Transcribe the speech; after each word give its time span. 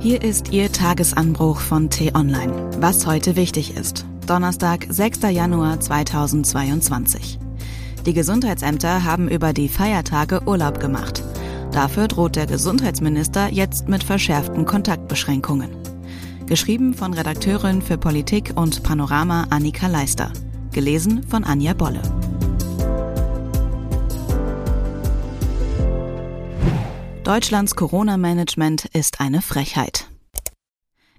Hier 0.00 0.22
ist 0.22 0.52
Ihr 0.52 0.70
Tagesanbruch 0.70 1.58
von 1.58 1.90
T-Online. 1.90 2.70
Was 2.78 3.04
heute 3.04 3.34
wichtig 3.34 3.76
ist. 3.76 4.06
Donnerstag, 4.28 4.86
6. 4.88 5.22
Januar 5.22 5.80
2022. 5.80 7.40
Die 8.06 8.12
Gesundheitsämter 8.12 9.02
haben 9.02 9.28
über 9.28 9.52
die 9.52 9.68
Feiertage 9.68 10.40
Urlaub 10.46 10.78
gemacht. 10.78 11.24
Dafür 11.72 12.06
droht 12.06 12.36
der 12.36 12.46
Gesundheitsminister 12.46 13.48
jetzt 13.52 13.88
mit 13.88 14.04
verschärften 14.04 14.66
Kontaktbeschränkungen. 14.66 15.70
Geschrieben 16.46 16.94
von 16.94 17.12
Redakteurin 17.12 17.82
für 17.82 17.98
Politik 17.98 18.52
und 18.54 18.84
Panorama 18.84 19.48
Annika 19.50 19.88
Leister. 19.88 20.32
Gelesen 20.70 21.24
von 21.24 21.42
Anja 21.42 21.74
Bolle. 21.74 22.02
Deutschlands 27.28 27.76
Corona-Management 27.76 28.86
ist 28.94 29.20
eine 29.20 29.42
Frechheit. 29.42 30.08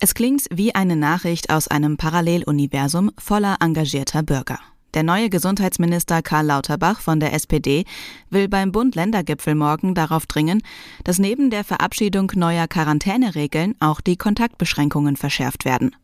Es 0.00 0.12
klingt 0.12 0.42
wie 0.52 0.74
eine 0.74 0.96
Nachricht 0.96 1.48
aus 1.48 1.66
einem 1.66 1.96
Paralleluniversum 1.96 3.10
voller 3.16 3.56
engagierter 3.60 4.22
Bürger. 4.22 4.58
Der 4.92 5.02
neue 5.02 5.30
Gesundheitsminister 5.30 6.20
Karl 6.20 6.44
Lauterbach 6.44 7.00
von 7.00 7.20
der 7.20 7.32
SPD 7.32 7.86
will 8.28 8.48
beim 8.48 8.70
Bund-Länder-Gipfel 8.70 9.54
morgen 9.54 9.94
darauf 9.94 10.26
dringen, 10.26 10.60
dass 11.04 11.18
neben 11.18 11.48
der 11.48 11.64
Verabschiedung 11.64 12.30
neuer 12.34 12.68
Quarantäneregeln 12.68 13.74
auch 13.80 14.02
die 14.02 14.18
Kontaktbeschränkungen 14.18 15.16
verschärft 15.16 15.64
werden. 15.64 15.96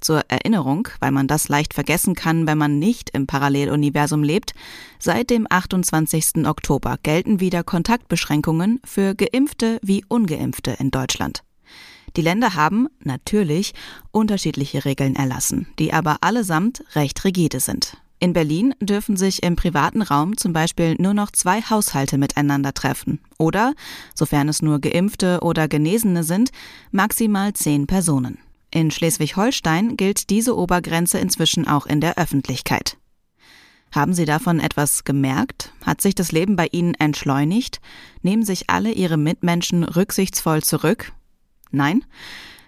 Zur 0.00 0.22
Erinnerung, 0.28 0.88
weil 1.00 1.10
man 1.10 1.26
das 1.26 1.48
leicht 1.48 1.74
vergessen 1.74 2.14
kann, 2.14 2.46
wenn 2.46 2.58
man 2.58 2.78
nicht 2.78 3.10
im 3.10 3.26
Paralleluniversum 3.26 4.22
lebt, 4.22 4.54
seit 4.98 5.30
dem 5.30 5.46
28. 5.48 6.46
Oktober 6.46 6.96
gelten 7.02 7.40
wieder 7.40 7.64
Kontaktbeschränkungen 7.64 8.80
für 8.84 9.14
geimpfte 9.14 9.78
wie 9.82 10.04
ungeimpfte 10.08 10.76
in 10.78 10.90
Deutschland. 10.90 11.42
Die 12.16 12.22
Länder 12.22 12.54
haben 12.54 12.88
natürlich 13.04 13.74
unterschiedliche 14.10 14.84
Regeln 14.84 15.14
erlassen, 15.14 15.68
die 15.78 15.92
aber 15.92 16.18
allesamt 16.22 16.82
recht 16.94 17.24
rigide 17.24 17.60
sind. 17.60 17.96
In 18.20 18.32
Berlin 18.32 18.74
dürfen 18.80 19.16
sich 19.16 19.44
im 19.44 19.54
privaten 19.54 20.02
Raum 20.02 20.36
zum 20.36 20.52
Beispiel 20.52 20.96
nur 20.98 21.14
noch 21.14 21.30
zwei 21.30 21.62
Haushalte 21.62 22.18
miteinander 22.18 22.74
treffen 22.74 23.20
oder, 23.38 23.74
sofern 24.14 24.48
es 24.48 24.60
nur 24.60 24.80
geimpfte 24.80 25.40
oder 25.42 25.68
Genesene 25.68 26.24
sind, 26.24 26.50
maximal 26.90 27.52
zehn 27.52 27.86
Personen. 27.86 28.38
In 28.70 28.90
Schleswig-Holstein 28.90 29.96
gilt 29.96 30.30
diese 30.30 30.56
Obergrenze 30.56 31.18
inzwischen 31.18 31.66
auch 31.66 31.86
in 31.86 32.00
der 32.00 32.18
Öffentlichkeit. 32.18 32.98
Haben 33.92 34.12
Sie 34.12 34.26
davon 34.26 34.60
etwas 34.60 35.04
gemerkt? 35.04 35.72
Hat 35.84 36.00
sich 36.00 36.14
das 36.14 36.32
Leben 36.32 36.56
bei 36.56 36.68
Ihnen 36.70 36.94
entschleunigt? 36.94 37.80
Nehmen 38.22 38.44
sich 38.44 38.68
alle 38.68 38.92
Ihre 38.92 39.16
Mitmenschen 39.16 39.84
rücksichtsvoll 39.84 40.62
zurück? 40.62 41.12
Nein? 41.70 42.04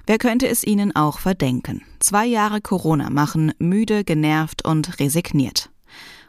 Wer 0.06 0.18
könnte 0.18 0.48
es 0.48 0.64
Ihnen 0.64 0.96
auch 0.96 1.18
verdenken? 1.18 1.82
Zwei 2.00 2.26
Jahre 2.26 2.60
Corona 2.60 3.10
machen 3.10 3.52
müde, 3.58 4.04
genervt 4.04 4.64
und 4.64 4.98
resigniert. 4.98 5.69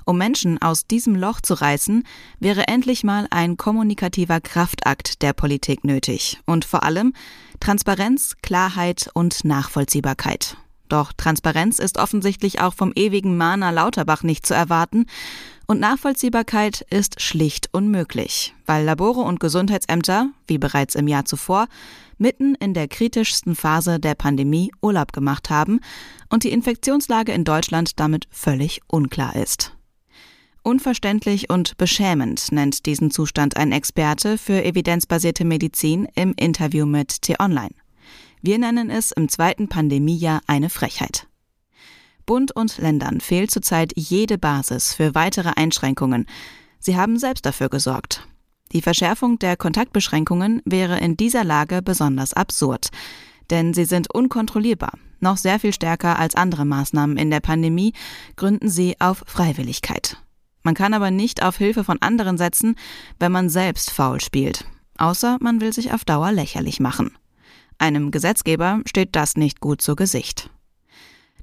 Um 0.05 0.17
Menschen 0.17 0.61
aus 0.61 0.87
diesem 0.87 1.15
Loch 1.15 1.41
zu 1.41 1.53
reißen, 1.53 2.03
wäre 2.39 2.67
endlich 2.67 3.03
mal 3.03 3.27
ein 3.29 3.57
kommunikativer 3.57 4.41
Kraftakt 4.41 5.21
der 5.21 5.33
Politik 5.33 5.83
nötig 5.83 6.39
und 6.45 6.65
vor 6.65 6.83
allem 6.83 7.13
Transparenz, 7.59 8.35
Klarheit 8.41 9.09
und 9.13 9.45
Nachvollziehbarkeit. 9.45 10.57
Doch 10.89 11.13
Transparenz 11.13 11.79
ist 11.79 11.97
offensichtlich 11.97 12.59
auch 12.59 12.73
vom 12.73 12.91
ewigen 12.95 13.37
Mahner 13.37 13.71
Lauterbach 13.71 14.23
nicht 14.23 14.45
zu 14.45 14.53
erwarten 14.53 15.05
und 15.65 15.79
Nachvollziehbarkeit 15.79 16.81
ist 16.89 17.21
schlicht 17.21 17.69
unmöglich, 17.71 18.53
weil 18.65 18.83
Labore 18.83 19.21
und 19.21 19.39
Gesundheitsämter, 19.39 20.29
wie 20.47 20.57
bereits 20.57 20.95
im 20.95 21.07
Jahr 21.07 21.23
zuvor, 21.23 21.67
mitten 22.17 22.55
in 22.55 22.73
der 22.73 22.89
kritischsten 22.89 23.55
Phase 23.55 23.97
der 23.97 24.15
Pandemie 24.15 24.73
Urlaub 24.81 25.13
gemacht 25.13 25.49
haben 25.49 25.79
und 26.27 26.43
die 26.43 26.51
Infektionslage 26.51 27.31
in 27.31 27.45
Deutschland 27.45 28.01
damit 28.01 28.27
völlig 28.31 28.81
unklar 28.87 29.37
ist. 29.37 29.71
Unverständlich 30.63 31.49
und 31.49 31.75
beschämend 31.77 32.51
nennt 32.51 32.85
diesen 32.85 33.09
Zustand 33.09 33.57
ein 33.57 33.71
Experte 33.71 34.37
für 34.37 34.63
evidenzbasierte 34.63 35.43
Medizin 35.43 36.07
im 36.15 36.33
Interview 36.37 36.85
mit 36.85 37.23
T-Online. 37.23 37.73
Wir 38.43 38.59
nennen 38.59 38.91
es 38.91 39.11
im 39.11 39.27
zweiten 39.27 39.69
Pandemiejahr 39.69 40.41
eine 40.45 40.69
Frechheit. 40.69 41.27
Bund 42.27 42.55
und 42.55 42.77
Ländern 42.77 43.21
fehlt 43.21 43.49
zurzeit 43.49 43.91
jede 43.95 44.37
Basis 44.37 44.93
für 44.93 45.15
weitere 45.15 45.51
Einschränkungen. 45.55 46.27
Sie 46.79 46.95
haben 46.95 47.17
selbst 47.17 47.45
dafür 47.45 47.69
gesorgt. 47.69 48.27
Die 48.71 48.83
Verschärfung 48.83 49.39
der 49.39 49.57
Kontaktbeschränkungen 49.57 50.61
wäre 50.63 50.99
in 50.99 51.17
dieser 51.17 51.43
Lage 51.43 51.81
besonders 51.81 52.33
absurd, 52.33 52.89
denn 53.49 53.73
sie 53.73 53.85
sind 53.85 54.13
unkontrollierbar. 54.13 54.93
Noch 55.19 55.37
sehr 55.37 55.59
viel 55.59 55.73
stärker 55.73 56.19
als 56.19 56.35
andere 56.35 56.65
Maßnahmen 56.65 57.17
in 57.17 57.31
der 57.31 57.41
Pandemie 57.41 57.93
gründen 58.35 58.69
sie 58.69 58.95
auf 58.99 59.23
Freiwilligkeit. 59.27 60.10
Man 60.63 60.75
kann 60.75 60.93
aber 60.93 61.11
nicht 61.11 61.43
auf 61.43 61.57
Hilfe 61.57 61.83
von 61.83 62.01
anderen 62.01 62.37
setzen, 62.37 62.75
wenn 63.19 63.31
man 63.31 63.49
selbst 63.49 63.91
faul 63.91 64.21
spielt. 64.21 64.65
Außer 64.97 65.37
man 65.41 65.61
will 65.61 65.73
sich 65.73 65.93
auf 65.93 66.05
Dauer 66.05 66.31
lächerlich 66.31 66.79
machen. 66.79 67.17
Einem 67.77 68.11
Gesetzgeber 68.11 68.81
steht 68.85 69.15
das 69.15 69.35
nicht 69.35 69.59
gut 69.59 69.81
zu 69.81 69.95
Gesicht. 69.95 70.51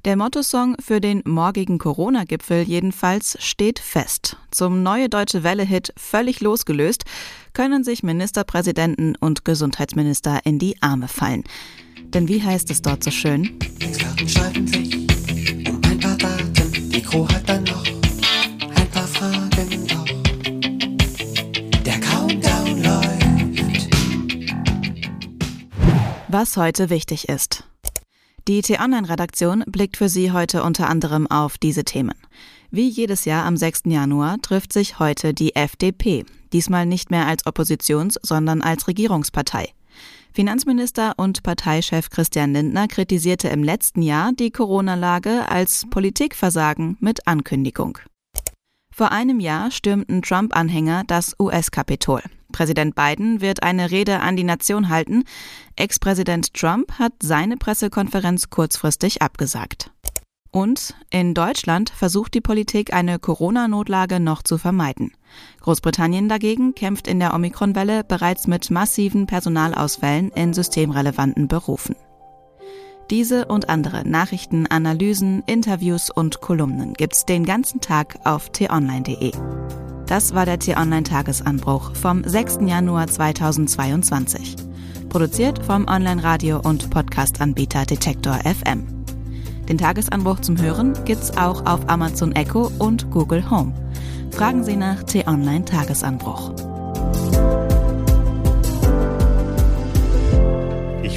Der 0.04 0.16
Mottosong 0.16 0.76
für 0.80 1.00
den 1.00 1.22
morgigen 1.26 1.78
Corona-Gipfel 1.78 2.62
jedenfalls 2.62 3.36
steht 3.40 3.80
fest. 3.80 4.36
Zum 4.52 4.84
neue 4.84 5.08
deutsche 5.08 5.42
Welle-Hit 5.42 5.92
völlig 5.96 6.40
losgelöst 6.40 7.04
können 7.52 7.82
sich 7.82 8.04
Ministerpräsidenten 8.04 9.16
und 9.16 9.44
Gesundheitsminister 9.44 10.38
in 10.44 10.60
die 10.60 10.80
Arme 10.80 11.08
fallen. 11.08 11.42
Denn 12.04 12.28
wie 12.28 12.42
heißt 12.42 12.70
es 12.70 12.80
dort 12.80 13.02
so 13.02 13.10
schön? 13.10 13.58
Experten 13.80 14.28
streiten 14.28 14.66
sich 14.68 14.94
um 15.68 15.80
ein 15.82 15.98
paar 15.98 16.16
Daten. 16.16 16.90
Die 16.90 17.02
Crew 17.02 17.26
hat 17.28 17.48
dann 17.48 17.64
noch 17.64 17.97
Was 26.40 26.56
heute 26.56 26.88
wichtig 26.88 27.28
ist. 27.28 27.64
Die 28.46 28.62
T-Online-Redaktion 28.62 29.64
blickt 29.66 29.96
für 29.96 30.08
Sie 30.08 30.30
heute 30.30 30.62
unter 30.62 30.88
anderem 30.88 31.26
auf 31.26 31.58
diese 31.58 31.82
Themen. 31.82 32.14
Wie 32.70 32.88
jedes 32.88 33.24
Jahr 33.24 33.44
am 33.44 33.56
6. 33.56 33.86
Januar 33.86 34.40
trifft 34.40 34.72
sich 34.72 35.00
heute 35.00 35.34
die 35.34 35.56
FDP, 35.56 36.24
diesmal 36.52 36.86
nicht 36.86 37.10
mehr 37.10 37.26
als 37.26 37.44
Oppositions-, 37.44 38.20
sondern 38.22 38.62
als 38.62 38.86
Regierungspartei. 38.86 39.70
Finanzminister 40.32 41.14
und 41.16 41.42
Parteichef 41.42 42.08
Christian 42.08 42.52
Lindner 42.52 42.86
kritisierte 42.86 43.48
im 43.48 43.64
letzten 43.64 44.02
Jahr 44.02 44.30
die 44.32 44.52
Corona-Lage 44.52 45.48
als 45.48 45.86
Politikversagen 45.90 46.98
mit 47.00 47.26
Ankündigung. 47.26 47.98
Vor 48.98 49.12
einem 49.12 49.38
Jahr 49.38 49.70
stürmten 49.70 50.22
Trump-Anhänger 50.22 51.04
das 51.06 51.36
US-Kapitol. 51.38 52.20
Präsident 52.50 52.96
Biden 52.96 53.40
wird 53.40 53.62
eine 53.62 53.92
Rede 53.92 54.18
an 54.18 54.34
die 54.34 54.42
Nation 54.42 54.88
halten. 54.88 55.22
Ex-Präsident 55.76 56.52
Trump 56.52 56.98
hat 56.98 57.12
seine 57.22 57.56
Pressekonferenz 57.56 58.50
kurzfristig 58.50 59.22
abgesagt. 59.22 59.92
Und 60.50 60.96
in 61.10 61.32
Deutschland 61.32 61.90
versucht 61.90 62.34
die 62.34 62.40
Politik 62.40 62.92
eine 62.92 63.20
Corona-Notlage 63.20 64.18
noch 64.18 64.42
zu 64.42 64.58
vermeiden. 64.58 65.12
Großbritannien 65.60 66.28
dagegen 66.28 66.74
kämpft 66.74 67.06
in 67.06 67.20
der 67.20 67.34
Omikron-Welle 67.34 68.02
bereits 68.02 68.48
mit 68.48 68.68
massiven 68.72 69.26
Personalausfällen 69.26 70.32
in 70.32 70.52
systemrelevanten 70.52 71.46
Berufen. 71.46 71.94
Diese 73.10 73.46
und 73.46 73.70
andere 73.70 74.06
Nachrichten, 74.06 74.66
Analysen, 74.66 75.42
Interviews 75.46 76.10
und 76.10 76.42
Kolumnen 76.42 76.92
gibt's 76.92 77.24
den 77.24 77.46
ganzen 77.46 77.80
Tag 77.80 78.18
auf 78.24 78.50
t-online.de. 78.50 79.32
Das 80.06 80.34
war 80.34 80.44
der 80.44 80.58
T-Online-Tagesanbruch 80.58 81.94
vom 81.94 82.22
6. 82.22 82.58
Januar 82.66 83.06
2022. 83.06 84.56
Produziert 85.08 85.64
vom 85.64 85.88
Online-Radio- 85.88 86.60
und 86.60 86.90
Podcast-Anbieter 86.90 87.86
Detektor 87.86 88.34
FM. 88.44 88.86
Den 89.70 89.78
Tagesanbruch 89.78 90.40
zum 90.40 90.60
Hören 90.60 90.92
gibt's 91.06 91.34
auch 91.36 91.64
auf 91.64 91.88
Amazon 91.88 92.32
Echo 92.32 92.70
und 92.78 93.10
Google 93.10 93.50
Home. 93.50 93.72
Fragen 94.32 94.64
Sie 94.64 94.76
nach 94.76 95.02
T-Online 95.02 95.64